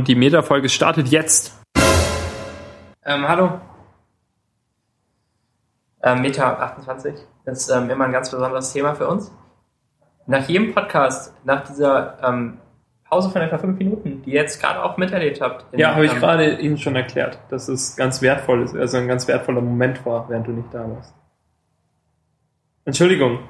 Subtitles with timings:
[0.00, 1.60] Und die Meta-Folge startet jetzt.
[3.04, 3.60] Ähm, hallo.
[6.02, 9.30] Ähm, Meta 28 ist ähm, immer ein ganz besonderes Thema für uns.
[10.24, 12.60] Nach jedem Podcast, nach dieser ähm,
[13.10, 15.70] Pause von etwa fünf Minuten, die ihr jetzt gerade auch miterlebt habt.
[15.70, 18.96] in, Ja, habe ich ähm, gerade Ihnen schon erklärt, dass es ganz wertvoll ist, also
[18.96, 21.14] ein ganz wertvoller Moment war, während du nicht da warst.
[22.86, 23.40] Entschuldigung.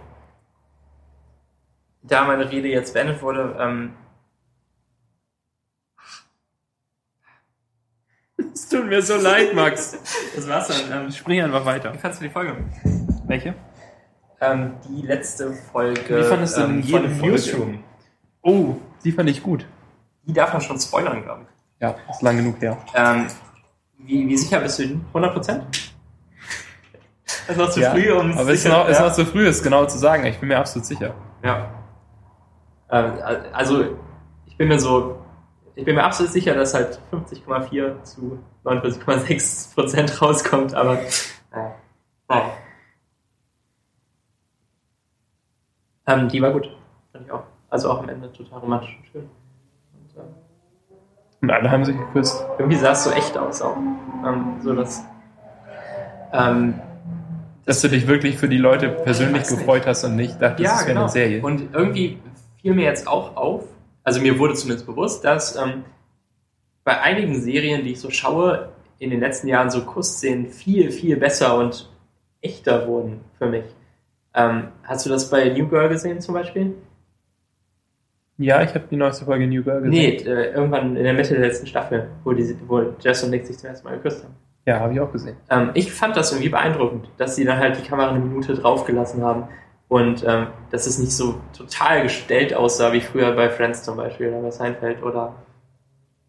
[2.03, 3.55] Da meine Rede jetzt beendet wurde,
[8.61, 9.97] Es tut mir so leid, Max.
[10.37, 11.07] das war's dann.
[11.07, 11.95] Ähm, Spring einfach weiter.
[11.95, 12.57] wie fandst du die Folge?
[13.27, 13.55] Welche?
[14.39, 17.33] Ähm, die letzte Folge Wie fandest du denn ähm, jede von Folge?
[17.33, 17.85] Newsroom.
[18.43, 19.67] Oh, die fand ich gut.
[20.27, 21.83] Die darf man schon spoilern, glaube ich.
[21.83, 22.77] Ja, ist lang genug her.
[22.95, 23.29] Ähm,
[23.97, 25.01] wie, wie sicher bist du?
[25.09, 25.65] 100 Prozent?
[27.25, 29.47] Das ist noch zu Ja, früh, um Aber es ist noch, ist noch zu früh,
[29.47, 30.27] es genau zu sagen.
[30.27, 31.15] Ich bin mir absolut sicher.
[31.43, 31.71] Ja.
[32.91, 33.13] Ähm,
[33.55, 33.97] also,
[34.45, 35.19] ich bin mir so,
[35.81, 40.95] ich bin mir absolut sicher, dass halt 50,4 zu 49,6 Prozent rauskommt, aber
[41.53, 41.75] naja.
[42.29, 42.51] naja.
[46.07, 46.69] Ähm, die war gut,
[47.13, 47.45] fand ich auch.
[47.69, 49.23] Also auch am Ende total romantisch und schön.
[49.95, 50.25] Und, ähm,
[51.43, 52.45] Und alle haben sich geküsst.
[52.59, 53.77] irgendwie sah es so echt aus auch.
[53.77, 55.03] Ähm, so dass
[56.33, 56.75] ähm,
[57.65, 59.61] Dass du dich wirklich für die Leute persönlich weiß nicht.
[59.61, 61.01] gefreut hast und nicht dachtest, Ja, es wäre genau.
[61.03, 61.43] eine Serie.
[61.43, 62.19] Und irgendwie
[62.61, 63.65] fiel mir jetzt auch auf,
[64.11, 65.85] also mir wurde zumindest bewusst, dass ähm,
[66.83, 71.17] bei einigen Serien, die ich so schaue, in den letzten Jahren so Kussszenen viel, viel
[71.17, 71.89] besser und
[72.41, 73.67] echter wurden für mich.
[74.35, 76.75] Ähm, hast du das bei New Girl gesehen zum Beispiel?
[78.39, 79.91] ja, ich habe die neueste Folge New Girl gesehen.
[79.91, 83.47] Nee, äh, irgendwann in der Mitte der letzten Staffel, wo, die, wo Jess und Nick
[83.47, 84.35] sich zum ersten Mal geküsst haben.
[84.67, 85.37] Ja, habe ich auch gesehen.
[85.51, 89.23] Ähm, ich fand das irgendwie beeindruckend, dass sie dann halt die Kamera eine Minute draufgelassen
[89.23, 89.45] haben
[89.91, 94.29] und ähm, dass es nicht so total gestellt aussah wie früher bei Friends zum Beispiel
[94.29, 95.35] oder bei Seinfeld oder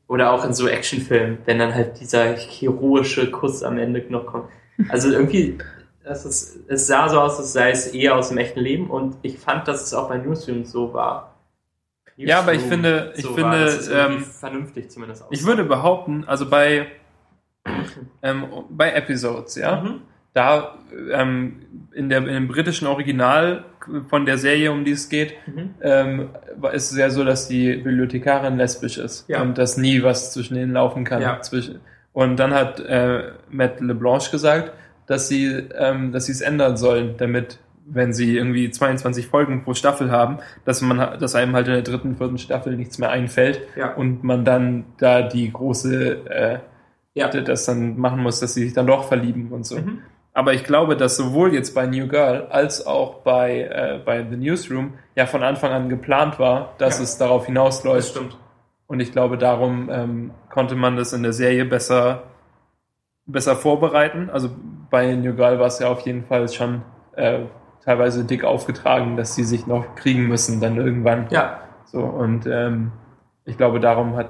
[0.07, 4.49] oder auch in so Actionfilmen, wenn dann halt dieser heroische Kuss am Ende noch kommt.
[4.89, 5.57] Also irgendwie,
[6.03, 9.15] das ist, es sah so aus, als sei es eher aus dem echten Leben und
[9.21, 11.35] ich fand, dass es auch bei Newsroom so war.
[12.17, 15.33] Ja, aber ich Newsroom finde- ich so finde, ähm, vernünftig zumindest aussah.
[15.33, 16.87] Ich würde behaupten, also bei,
[18.23, 20.01] ähm, bei Episodes, ja, Mhm.
[20.33, 20.77] Da
[21.11, 21.61] ähm,
[21.93, 23.65] in, der, in dem britischen Original
[24.09, 25.69] von der Serie, um die es geht, Mhm.
[25.81, 26.29] ähm,
[26.73, 29.41] ist es ja so, dass die Bibliothekarin lesbisch ist Ja.
[29.41, 31.21] und dass nie was zwischen ihnen laufen kann.
[31.21, 31.41] Ja.
[31.41, 31.79] Zwischen,
[32.13, 34.71] und dann hat äh, Matt LeBlanche gesagt,
[35.07, 35.47] dass sie
[35.77, 40.37] ähm, dass sie es ändern sollen, damit wenn sie irgendwie 22 Folgen pro Staffel haben,
[40.63, 43.93] dass man dass einem halt in der dritten, vierten Staffel nichts mehr einfällt Ja.
[43.95, 46.59] und man dann da die große äh,
[47.15, 47.27] Ja.
[47.29, 49.77] das dann machen muss, dass sie sich dann doch verlieben und so.
[49.79, 49.99] Mhm.
[50.33, 54.37] Aber ich glaube, dass sowohl jetzt bei New Girl als auch bei, äh, bei The
[54.37, 57.03] Newsroom ja von Anfang an geplant war, dass Ja.
[57.03, 58.09] es darauf Das hinausläuft.
[58.11, 58.37] stimmt.
[58.87, 62.23] Und ich glaube, darum ähm, konnte man das in der Serie besser,
[63.25, 64.29] besser vorbereiten.
[64.31, 64.49] Also
[64.89, 66.81] bei New Girl war es ja auf jeden Fall schon
[67.15, 67.39] äh,
[67.83, 71.27] teilweise dick aufgetragen, dass sie sich noch kriegen müssen dann irgendwann.
[71.29, 72.91] Ja, So, und ähm,
[73.45, 74.29] ich glaube, darum hat,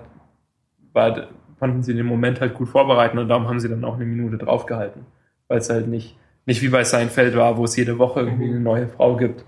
[0.94, 1.28] war,
[1.60, 4.38] konnten sie den Moment halt gut vorbereiten und darum haben sie dann auch eine Minute
[4.38, 5.06] draufgehalten.
[5.52, 8.62] Weil es halt nicht, nicht wie bei Seinfeld war, wo es jede Woche irgendwie eine
[8.62, 9.44] neue Frau gibt.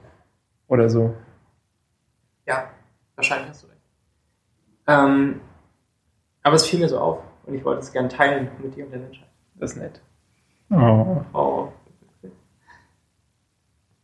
[0.67, 1.15] Oder so.
[2.45, 2.65] Ja,
[3.15, 3.79] wahrscheinlich hast du recht.
[4.87, 5.39] Ähm,
[6.41, 8.91] aber es fiel mir so auf und ich wollte es gerne teilen mit dir und
[8.91, 9.29] der Menschheit.
[9.55, 10.01] Das ist nett.
[10.71, 11.21] Oh.
[11.31, 11.71] Oh.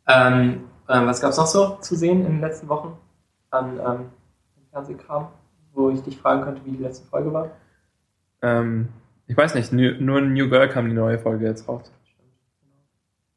[0.08, 2.98] Ähm, ähm, was gab es noch so zu sehen in den letzten Wochen
[3.50, 4.10] an ähm,
[4.72, 5.28] Fernsehkram,
[5.74, 7.50] wo ich dich fragen könnte, wie die letzte Folge war?
[8.42, 8.88] Ähm,
[9.30, 11.92] ich weiß nicht, nur in New Girl kam die neue Folge jetzt raus.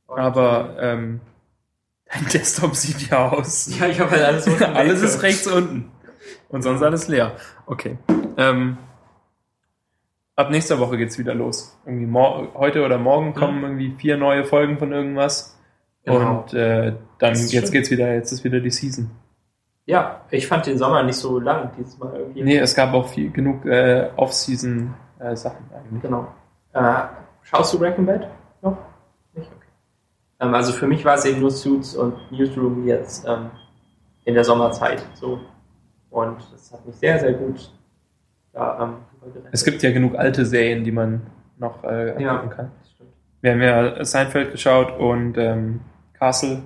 [0.09, 1.21] Aber ähm,
[2.11, 3.71] dein Desktop sieht ja aus.
[3.79, 5.93] ja, ich habe halt alles unten alles ist rechts unten.
[6.49, 7.37] Und sonst alles leer.
[7.67, 7.99] Okay.
[8.39, 8.79] Ähm,
[10.35, 11.79] ab nächster Woche geht's wieder los.
[11.85, 12.11] Irgendwie
[12.55, 15.59] heute oder morgen kommen irgendwie vier neue Folgen von irgendwas.
[16.05, 16.41] Genau.
[16.41, 17.71] Und äh, dann jetzt schön.
[17.71, 19.11] geht's wieder, jetzt ist wieder die Season.
[19.85, 22.45] Ja, ich fand den Sommer nicht so lang dieses Mal irgendwie.
[22.45, 26.03] Nee, es gab auch viel genug äh, Off-Season äh, Sachen eigentlich.
[26.03, 26.27] Genau.
[26.73, 27.05] Äh,
[27.43, 28.29] schaust du Breaking Bad
[28.63, 28.77] noch?
[29.35, 29.51] Nicht?
[29.51, 29.67] Okay.
[30.41, 33.51] Ähm, also für mich war es eben nur Suits und Newsroom jetzt ähm,
[34.25, 35.41] in der Sommerzeit so.
[36.11, 37.71] Und das hat mich sehr, sehr gut
[38.53, 38.95] da ähm.
[39.53, 41.23] Es gibt ja genug alte Serien, die man
[41.59, 42.39] noch äh, angucken Ja.
[42.49, 42.71] kann.
[42.81, 43.11] Das stimmt.
[43.41, 45.81] Wir haben ja Seinfeld geschaut und ähm,
[46.13, 46.63] Castle.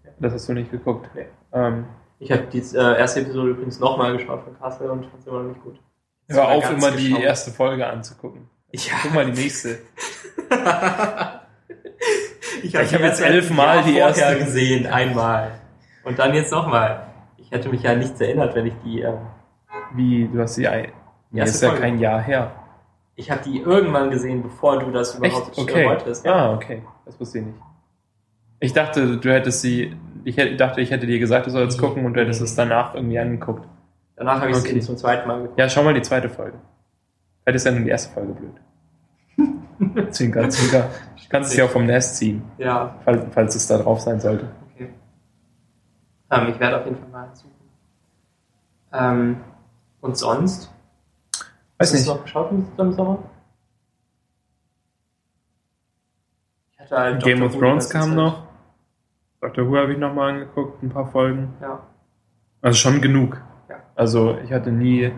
[0.00, 0.12] Okay.
[0.18, 1.08] Das hast du nicht geguckt.
[1.14, 1.26] Nee.
[1.52, 1.84] Ähm,
[2.18, 5.42] Ich habe die äh, erste Episode übrigens nochmal geschaut von Castle und fand es immer
[5.42, 5.80] noch nicht gut.
[6.28, 7.22] Hör auf, immer die geschaut.
[7.22, 8.48] erste Folge anzugucken.
[8.72, 8.92] Ja.
[9.02, 9.78] Guck mal die nächste.
[12.62, 15.52] ich hab die jetzt elfmal die erste- gesehen, einmal.
[16.04, 17.06] Und dann jetzt nochmal.
[17.36, 19.00] Ich hätte mich ja nichts erinnert, wenn ich die.
[19.00, 19.18] Ähm,
[19.94, 20.84] Wie, du hast sie ein.
[21.30, 21.82] Die Nee, erste ist ja Folge.
[21.82, 22.52] kein Jahr her.
[23.16, 25.58] Ich habe die irgendwann gesehen, bevor du das überhaupt Echt?
[25.58, 25.86] Okay.
[25.86, 26.26] wolltest.
[26.26, 26.82] Ah, okay.
[27.04, 27.58] Das wusste ich nicht.
[28.60, 32.04] Ich dachte, du hättest sie, ich hätte- dachte, ich hätte dir gesagt, du sollst gucken
[32.06, 33.66] und du hättest es danach irgendwie angeguckt.
[34.18, 34.80] Danach habe ich es Okay.
[34.80, 35.58] zum zweiten Mal geguckt.
[35.58, 36.58] Ja, schau mal die zweite Folge.
[37.44, 40.10] Vielleicht ist ja nur die erste Folge blöd.
[40.12, 40.90] zwinker, zwinker.
[41.16, 44.18] Du kannst es ja auch vom Nest ziehen, Ja, falls, falls es da drauf sein
[44.20, 44.48] sollte.
[44.74, 44.92] okay.
[46.30, 47.52] Ähm, ich werde auf jeden Fall mal suchen.
[48.92, 49.36] Ähm,
[50.00, 50.70] und sonst?
[51.78, 52.08] Weiß Hast du es nicht.
[52.08, 53.18] noch geschaut im Sommer?
[56.72, 58.14] Ich hatte halt Game of Thrones kam Zeit.
[58.16, 58.42] noch.
[59.40, 61.54] Doctor Who habe ich noch mal angeguckt, ein paar Folgen.
[61.60, 61.80] Ja.
[62.62, 63.40] Also schon genug.
[63.98, 64.02] Ja.
[64.02, 65.12] Also ich hatte nie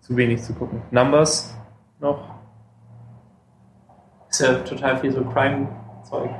[0.00, 0.82] zu wenig zu gucken.
[0.90, 1.56] Numbers
[2.00, 2.36] noch.
[4.30, 6.30] Ist ja total viel so Crime-Zeug.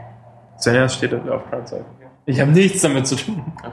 [0.59, 1.85] Svenja steht auf Prime Zeit.
[2.25, 3.43] Ich habe nichts damit zu tun.
[3.59, 3.71] Okay.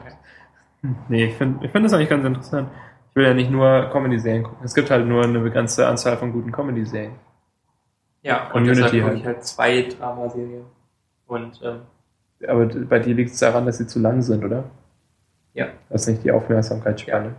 [1.07, 2.69] Nee, ich finde ich find das eigentlich ganz interessant.
[3.09, 4.65] Ich will ja nicht nur Comedy-Serien gucken.
[4.65, 7.13] Es gibt halt nur eine begrenzte Anzahl von guten Comedy-Serien.
[8.21, 9.19] Ja, und Community deshalb gucke halt.
[9.19, 10.65] ich halt zwei Dramaserien.
[11.25, 11.81] Und ähm,
[12.45, 14.65] Aber bei dir liegt es daran, dass sie zu lang sind, oder?
[15.53, 15.67] Ja.
[15.89, 17.29] Das ist nicht die Aufmerksamkeitsspanne.
[17.29, 17.35] Du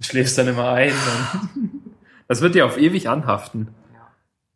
[0.00, 0.92] schläfst dann immer ein.
[1.54, 1.92] Und
[2.28, 3.74] das wird dir auf ewig anhaften.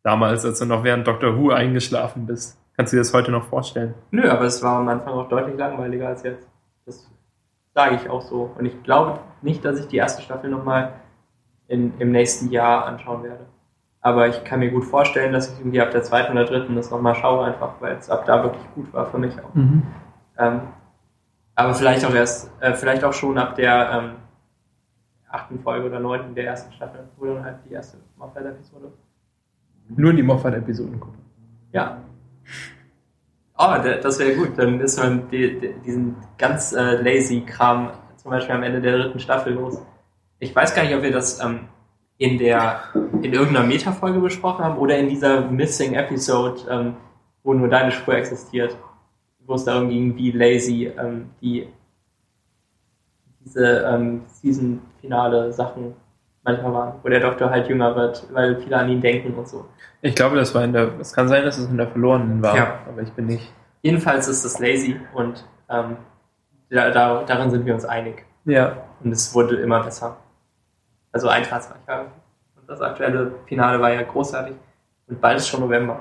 [0.03, 1.37] Damals, als du noch während Dr.
[1.37, 2.57] Who eingeschlafen bist.
[2.75, 3.93] Kannst du dir das heute noch vorstellen?
[4.11, 6.47] Nö, aber es war am Anfang auch deutlich langweiliger als jetzt.
[6.85, 7.09] Das
[7.73, 8.51] sage ich auch so.
[8.57, 10.93] Und ich glaube nicht, dass ich die erste Staffel nochmal
[11.67, 13.45] im nächsten Jahr anschauen werde.
[14.01, 16.91] Aber ich kann mir gut vorstellen, dass ich irgendwie ab der zweiten oder dritten das
[16.91, 19.55] nochmal schaue, einfach weil es ab da wirklich gut war für mich auch.
[20.37, 20.61] Ähm,
[21.55, 24.11] aber vielleicht auch erst, äh, vielleicht auch schon ab der ähm,
[25.33, 28.93] achten Folge oder neunten der ersten Staffel, wo dann halt die erste Moffat-Episode.
[29.89, 31.19] Nur die Moffat-Episoden gucken.
[31.71, 32.01] Ja.
[33.57, 34.57] Oh, das wäre gut.
[34.57, 38.97] Dann ist man die, die, diesen ganz äh, lazy Kram zum Beispiel am Ende der
[38.97, 39.81] dritten Staffel los.
[40.39, 41.61] Ich weiß gar nicht, ob wir das ähm,
[42.17, 46.95] in der in irgendeiner Meta-Folge besprochen haben oder in dieser Missing Episode, ähm,
[47.43, 48.77] wo nur deine Spur existiert,
[49.45, 51.67] wo es darum ging, wie lazy ähm, die
[53.45, 55.93] diese ähm, Season-Finale Sachen
[56.43, 59.65] manchmal waren, wo der Doktor halt jünger wird, weil viele an ihn denken und so.
[60.01, 60.99] Ich glaube, das war in der.
[60.99, 62.79] Es kann sein, dass es in der verlorenen war, Ja.
[62.87, 63.51] aber ich bin nicht.
[63.81, 65.97] Jedenfalls ist es lazy und ähm,
[66.69, 68.25] da, da, darin sind wir uns einig.
[68.45, 68.77] Ja.
[69.03, 70.17] Und es wurde immer besser.
[71.11, 72.07] Also einfallsreicher.
[72.55, 74.55] Und das aktuelle Finale war ja großartig.
[75.07, 75.99] Und bald ist schon November.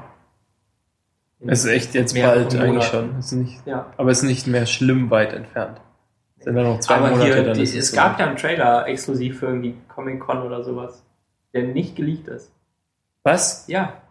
[1.45, 3.19] Es ist echt jetzt bald eigentlich schon.
[3.19, 3.87] Ist nicht, Ja.
[3.97, 5.81] aber es ist nicht mehr schlimm weit entfernt.
[6.43, 7.97] Es sind dann noch zwei Aber Monate, hier, dann die, ist es so.
[7.97, 11.05] gab ja einen Trailer exklusiv für irgendwie Comic-Con oder sowas,
[11.55, 12.51] der nicht geleakt ist.
[13.23, 13.65] Was?
[13.69, 14.03] Ja.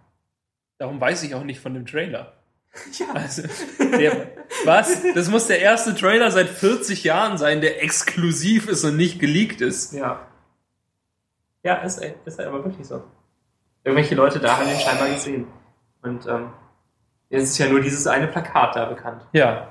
[0.78, 2.34] Darum weiß ich auch nicht von dem Trailer.
[2.98, 3.08] Ja.
[3.14, 3.42] Also,
[3.80, 4.30] der,
[4.64, 5.02] was?
[5.14, 9.60] Das muss der erste Trailer seit 40 Jahren sein, der exklusiv ist und nicht geleakt
[9.60, 9.92] ist.
[9.92, 10.26] Ja.
[11.64, 13.04] Ja, ist, ist halt aber wirklich so.
[13.84, 15.48] Irgendwelche Leute da haben den scheinbar gesehen.
[16.02, 16.54] Und ähm,
[17.30, 19.26] es ist ja nur dieses eine Plakat da bekannt.
[19.34, 19.68] Ja.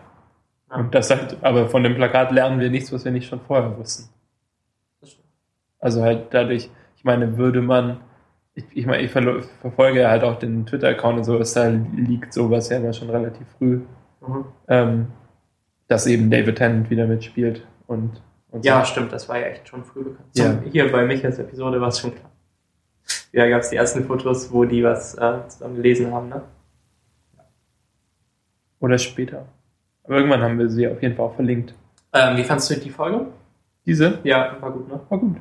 [0.75, 3.76] Und das halt, aber von dem Plakat lernen wir nichts, was wir nicht schon vorher
[3.76, 4.08] wussten.
[5.00, 5.26] Das stimmt.
[5.81, 8.00] Also halt dadurch, ich meine, würde man,
[8.55, 12.69] ich, ich meine, ich verfolge ja halt auch den Twitter-Account und sowas, da liegt sowas
[12.69, 13.81] ja immer schon relativ früh,
[14.20, 14.44] Mhm.
[14.69, 15.06] ähm,
[15.88, 18.20] dass eben David Tennant wieder mitspielt und,
[18.50, 18.93] und Ja, so.
[18.93, 20.28] stimmt, das war ja echt schon früh bekannt.
[20.34, 20.58] Ja.
[20.70, 22.31] Hier bei Michaels Episode war es schon klar.
[23.32, 26.43] Ja, gab es die ersten Fotos, wo die was äh, zusammen gelesen haben, ne?
[28.79, 29.46] Oder später.
[30.10, 31.72] Aber irgendwann haben wir sie auf jeden Fall auch verlinkt.
[32.12, 33.26] Ähm, wie fandst du die Folge?
[33.86, 34.98] Diese Ja, war gut, ne?
[35.08, 35.36] war gut.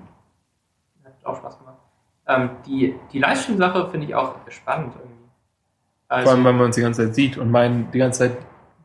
[1.04, 1.78] Hat auch Spaß gemacht.
[2.28, 5.16] Ähm, die die Livestream-Sache finde ich auch spannend irgendwie.
[6.08, 8.38] Also, Vor allem, weil man uns die ganze Zeit sieht und mein, die ganze Zeit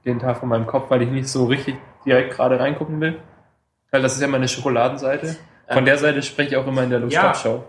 [0.06, 1.76] den Tag von meinem Kopf, weil ich nicht so richtig
[2.06, 3.20] direkt gerade reingucken will.
[3.90, 5.36] Weil das ist ja meine Schokoladenseite.
[5.68, 7.28] Von Ähm, der Seite spreche ich auch immer in der Ja.
[7.28, 7.62] Lust-Show.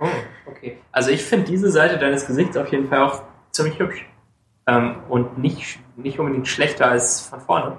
[0.00, 0.06] Oh,
[0.46, 0.78] okay.
[0.90, 3.22] Also ich finde diese Seite deines Gesichts auf jeden Fall auch
[3.52, 4.04] ziemlich hübsch.
[4.70, 7.76] Ähm, und nicht, nicht unbedingt schlechter als von vorne.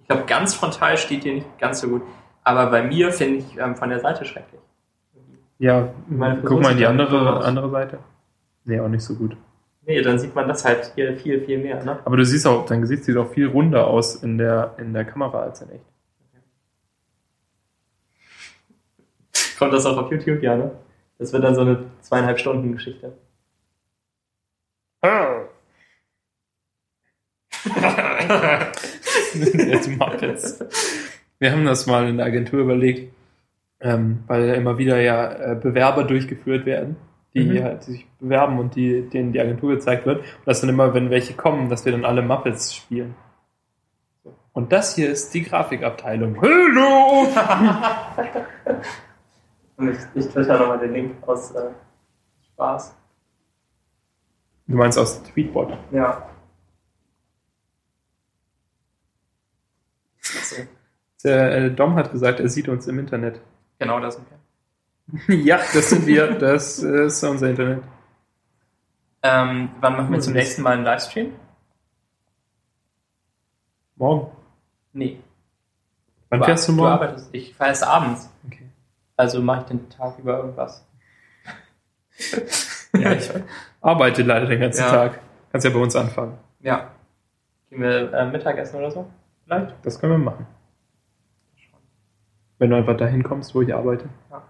[0.00, 2.02] Ich glaube, ganz frontal steht dir nicht ganz so gut.
[2.42, 4.60] Aber bei mir finde ich ähm, von der Seite schrecklich.
[5.58, 7.98] Ja, Meine guck mal in die andere, andere Seite.
[8.64, 9.36] Nee, auch nicht so gut.
[9.86, 11.82] Nee, dann sieht man das halt hier viel, viel mehr.
[11.82, 11.98] Ne?
[12.04, 15.06] Aber du siehst auch, dein Gesicht sieht auch viel runder aus in der, in der
[15.06, 15.84] Kamera als in echt.
[19.58, 20.72] Kommt das auch auf YouTube, ja, ne?
[21.18, 23.12] Das wird dann so eine zweieinhalb Stunden Geschichte.
[29.86, 30.64] Jetzt Muppets.
[31.38, 33.12] Wir haben das mal in der Agentur überlegt,
[33.80, 36.96] ähm, weil immer wieder ja äh, Bewerber durchgeführt werden,
[37.34, 37.62] die Mhm.
[37.64, 40.20] halt sich bewerben und die, denen die Agentur gezeigt wird.
[40.20, 43.14] Und das dann immer, wenn welche kommen, dass wir dann alle Muppets spielen.
[44.52, 46.40] Und das hier ist die Grafikabteilung.
[46.40, 47.26] Hallo!
[49.76, 51.70] Und ich, ich twitter nochmal den Link aus äh,
[52.52, 52.94] Spaß.
[54.68, 55.76] Du meinst aus Tweetbot?
[55.90, 56.28] Ja.
[60.20, 60.56] So,
[61.24, 63.40] Der äh, Dom hat gesagt, er sieht uns im Internet.
[63.78, 65.36] genau das sind wir.
[65.44, 66.32] ja, das sind wir.
[66.38, 67.82] Das äh, ist unser Internet.
[69.22, 71.32] Ähm, wann machen wir zum nächsten Mal einen Livestream?
[73.96, 74.30] Morgen.
[74.92, 75.20] Nee.
[76.28, 76.92] Wann fährst du morgen?
[76.92, 77.28] arbeitest.
[77.32, 78.30] Ich fahre erst abends.
[78.46, 78.68] Okay.
[79.16, 80.84] Also mache ich den Tag über irgendwas.
[82.94, 83.30] ja, ich,
[83.80, 84.90] Arbeite leider den ganzen Ja.
[84.90, 85.20] Tag.
[85.52, 86.36] Kannst ja bei uns anfangen.
[86.60, 86.90] ja.
[87.70, 89.10] Gehen wir äh, Mittagessen oder so?
[89.44, 89.74] Vielleicht?
[89.82, 90.46] Das können wir machen.
[92.64, 94.06] Wenn du einfach dahin kommst, wo ich arbeite.
[94.30, 94.42] Ja.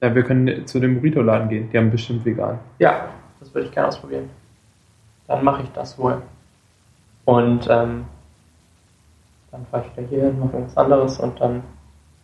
[0.00, 1.70] Ja, wir können zu dem Burrito-Laden gehen.
[1.70, 2.58] Die haben bestimmt vegan.
[2.80, 4.28] Ja, das würde ich gerne ausprobieren.
[5.28, 6.20] Dann mache ich das wohl.
[7.24, 8.04] Und ähm,
[9.52, 11.62] dann fahre ich wieder hier hin, mache irgendwas anderes und dann,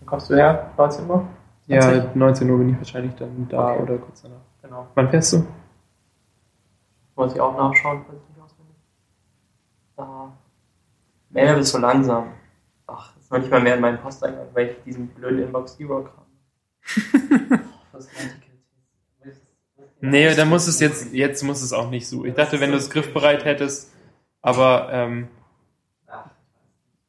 [0.00, 1.25] dann kommst du her, 19 Uhr?
[1.69, 2.17] Ja, 20?
[2.17, 3.83] 19 Uhr bin ich wahrscheinlich dann da Okay.
[3.85, 4.38] oder kurz danach.
[4.61, 4.88] Genau.
[4.97, 5.47] Wann fährst du?
[7.15, 8.75] Muss ich auch nachschauen, falls ich nicht auswendig.
[9.97, 10.33] Da.
[11.31, 12.25] Mail bist so langsam.
[13.29, 16.09] Ist noch nicht mal mehr in meinen Posteingang, weil ich diesen blöden Inbox Zero
[17.99, 18.09] ist-
[20.01, 22.25] Nee, dann muss es jetzt, jetzt muss es auch nicht so.
[22.25, 23.93] Ich dachte, wenn du es griffbereit hättest,
[24.41, 25.29] aber ähm,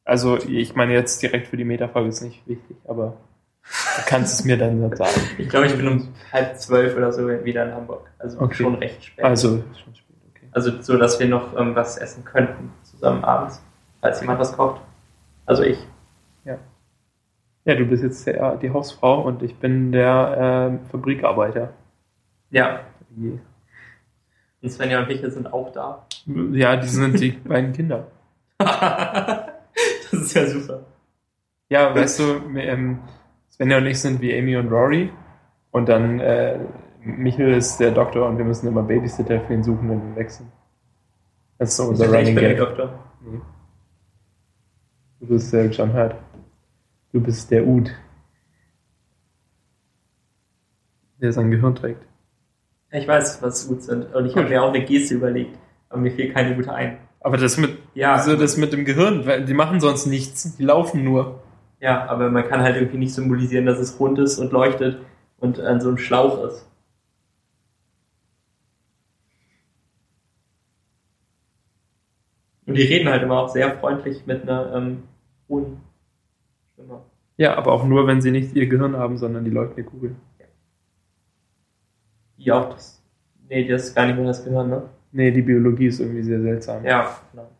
[0.04, 3.16] also ich meine jetzt direkt für die Metafolge ist nicht wichtig, aber
[3.96, 5.20] du kannst es mir dann sagen.
[5.38, 8.10] Ich glaube, ich bin um halb zwölf oder so wieder in Hamburg.
[8.18, 8.54] Also Okay.
[8.62, 9.24] schon recht spät.
[9.24, 10.48] Also schon spät, okay.
[10.52, 13.62] Also so, dass wir noch ähm, was essen könnten zusammen abends,
[14.02, 14.82] falls jemand was kocht.
[15.46, 15.78] Also ich.
[17.64, 21.72] Ja, du bist jetzt der, die Hausfrau und ich bin der ähm, Fabrikarbeiter.
[22.50, 22.80] Ja.
[23.16, 26.06] Und Svenja und Michael sind auch da.
[26.52, 28.06] Ja, die sind die beiden Kinder.
[28.58, 30.80] das ist ja super.
[31.68, 32.24] Ja, weißt du,
[32.56, 32.98] ähm,
[33.50, 35.12] Svenja und ich sind wie Amy und Rory
[35.70, 36.58] und dann äh,
[37.02, 40.50] Michael ist der Doktor und wir müssen immer Babysitter für ihn suchen, wenn wir wechseln.
[41.58, 42.54] Das ist so unser ich Running bin der.
[42.56, 42.98] Doktor.
[43.20, 43.40] Nee.
[45.20, 46.16] Du bist der John Hurt.
[47.12, 47.90] Du bist der Ud.
[51.20, 52.02] Der sein Gehirn trägt.
[52.92, 54.14] Ich weiß, was gut sind.
[54.14, 55.58] Und ich habe mir auch eine Geste überlegt.
[55.88, 56.98] Aber mir fiel keine gute ein.
[57.20, 58.16] Aber das mit, Ja.
[58.18, 61.42] wieso das mit dem Gehirn, weil die machen sonst nichts, die laufen nur.
[61.80, 64.98] Ja, aber man kann halt irgendwie nicht symbolisieren, dass es rund ist und leuchtet
[65.38, 66.66] und an so einem Schlauch ist.
[72.66, 75.02] Und die reden halt immer auch sehr freundlich mit einer ähm,
[75.48, 75.80] hohen
[76.80, 77.00] Stimme.
[77.36, 80.14] Ja, aber auch nur, wenn sie nicht ihr Gehirn haben, sondern die leuchtende Kugel.
[82.38, 83.02] Die auch das.
[83.48, 84.88] Nee, das ist gar nicht mehr das Gehirn, ne?
[85.12, 86.84] Nee, die Biologie ist irgendwie sehr seltsam.
[86.84, 87.50] Ja, genau.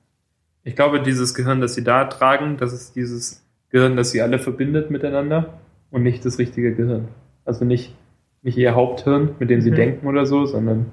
[0.63, 4.39] Ich glaube, dieses Gehirn, das sie da tragen, das ist dieses Gehirn, das sie alle
[4.39, 5.59] verbindet miteinander
[5.91, 7.09] und nicht das richtige Gehirn.
[7.45, 7.97] Also nicht,
[8.43, 9.77] nicht ihr Haupthirn, mit dem sie Mhm.
[9.77, 10.93] denken oder so, sondern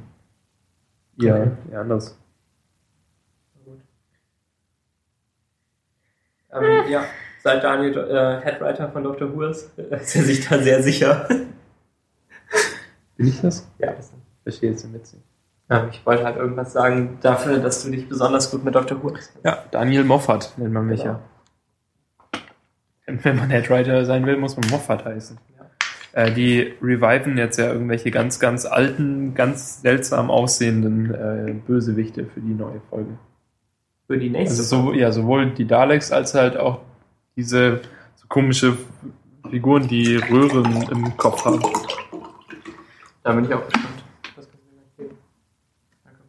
[1.18, 1.52] ihr, Okay.
[1.72, 2.18] ihr anderes.
[3.64, 3.80] Gut.
[6.52, 7.06] Ähm, ja,
[7.48, 9.34] seit Daniel äh, Headwriter von Dr.
[9.34, 11.28] Who ist, ist er sich da sehr sicher.
[13.16, 13.66] Bin ich das?
[13.80, 14.12] ja, das
[14.44, 15.26] Verstehe jetzt den Witz nicht.
[15.70, 19.02] Ähm, ich wollte halt irgendwas sagen dafür, dass du dich besonders gut mit Dr.
[19.02, 19.46] Who auskennst.
[19.46, 21.20] Ja, Daniel Moffat nennt man mich Genau.
[22.34, 22.40] ja.
[23.24, 25.38] Wenn man Headwriter sein will, muss man Moffat heißen.
[25.58, 26.24] Ja.
[26.24, 32.42] Äh, die reviven jetzt ja irgendwelche ganz, ganz alten, ganz seltsam aussehenden äh, Bösewichte für
[32.42, 33.18] die neue Folge.
[34.08, 34.60] Für die nächste.
[34.62, 36.82] Also so, ja, sowohl die Daleks als halt auch
[37.38, 37.82] diese
[38.16, 38.78] so komische
[39.50, 41.62] Figuren, die Röhren im Kopf haben.
[43.24, 44.04] Da bin ich auch gespannt.
[44.36, 45.18] Das kannst du mir gleich geben.
[46.04, 46.22] Danke.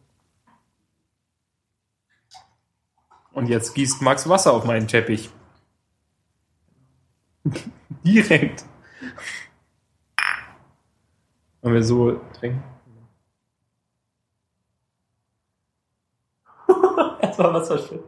[3.33, 5.29] Und jetzt gießt Max Wasser auf meinen Teppich.
[8.05, 8.63] Direkt.
[11.61, 12.63] Wollen wir so trinken?
[17.21, 18.05] Erstmal was verschüttet.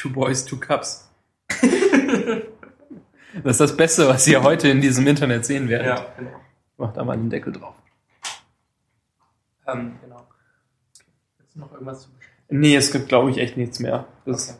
[0.00, 1.08] Two Boys, Two Cups.
[3.44, 5.86] Das ist das Beste, was ihr heute in diesem Internet sehen werdet.
[5.86, 6.40] Ja, genau.
[6.78, 7.76] Macht da mal einen Deckel drauf.
[9.68, 10.26] Ähm, genau.
[11.54, 12.60] Du noch irgendwas zu besprechen?
[12.60, 14.06] Nee, es gibt, glaube ich, echt nichts mehr.
[14.26, 14.58] Das, Okay.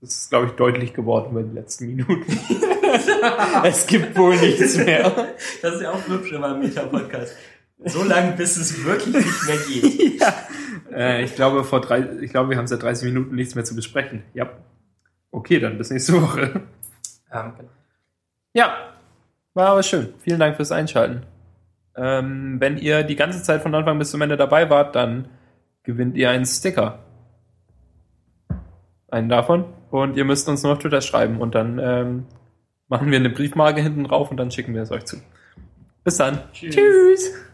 [0.00, 2.24] das ist, glaube ich, deutlich geworden über die letzten Minuten.
[3.64, 5.34] es gibt wohl nichts mehr.
[5.60, 7.34] Das ist ja auch hübsch immer im Meta-Podcast.
[7.84, 10.20] So lange, bis es wirklich nicht mehr geht.
[10.20, 10.34] ja.
[10.92, 13.74] Äh, ich glaube, vor drei, ich glaube, wir haben seit 30 Minuten nichts mehr zu
[13.74, 14.22] besprechen.
[14.34, 14.50] Ja.
[15.30, 16.62] Okay, dann bis nächste Woche.
[17.30, 17.54] Genau.
[18.52, 18.92] Ja,
[19.54, 20.12] war aber schön.
[20.18, 21.22] Vielen Dank fürs Einschalten.
[21.96, 25.28] Ähm, wenn ihr die ganze Zeit von Anfang bis zum Ende dabei wart, dann
[25.82, 27.00] gewinnt ihr einen Sticker.
[29.08, 32.26] Einen davon Und ihr müsst uns nur auf Twitter schreiben und dann ähm,
[32.88, 35.16] machen wir eine Briefmarke hinten drauf und dann schicken wir es euch zu.
[36.04, 36.40] Bis dann.
[36.52, 36.74] Tschüss.
[36.74, 37.51] Tschüss.